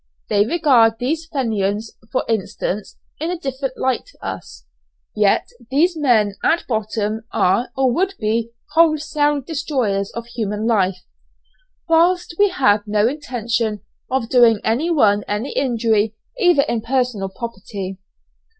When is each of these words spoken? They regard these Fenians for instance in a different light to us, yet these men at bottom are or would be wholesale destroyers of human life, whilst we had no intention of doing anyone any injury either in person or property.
They 0.29 0.47
regard 0.47 0.97
these 0.97 1.27
Fenians 1.27 1.91
for 2.11 2.25
instance 2.27 2.97
in 3.19 3.29
a 3.29 3.37
different 3.37 3.77
light 3.77 4.07
to 4.07 4.25
us, 4.25 4.65
yet 5.15 5.47
these 5.69 5.95
men 5.95 6.33
at 6.43 6.65
bottom 6.65 7.21
are 7.31 7.69
or 7.77 7.91
would 7.93 8.15
be 8.19 8.49
wholesale 8.71 9.41
destroyers 9.41 10.09
of 10.15 10.25
human 10.25 10.65
life, 10.65 11.03
whilst 11.87 12.33
we 12.39 12.49
had 12.49 12.81
no 12.87 13.07
intention 13.07 13.81
of 14.09 14.27
doing 14.27 14.59
anyone 14.63 15.23
any 15.27 15.51
injury 15.51 16.15
either 16.39 16.63
in 16.63 16.81
person 16.81 17.21
or 17.21 17.29
property. 17.29 17.99